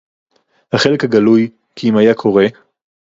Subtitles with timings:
[0.73, 2.43] החלק הגלוי- כי אם היה קורא